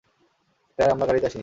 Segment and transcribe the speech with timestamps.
[0.79, 1.39] Sir, আমরা গাড়িতে আসিনি।